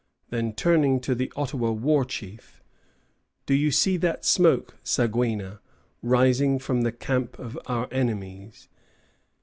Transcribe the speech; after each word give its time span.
Then, 0.31 0.53
turning 0.53 0.99
to 1.01 1.13
the 1.13 1.31
Ottawa 1.35 1.69
war 1.69 2.03
chief: 2.05 2.63
"Do 3.45 3.53
you 3.53 3.69
see 3.69 3.97
that 3.97 4.25
smoke, 4.25 4.79
Saguina, 4.83 5.59
rising 6.01 6.57
from 6.57 6.81
the 6.81 6.91
camp 6.91 7.37
of 7.37 7.55
our 7.67 7.87
enemies? 7.93 8.67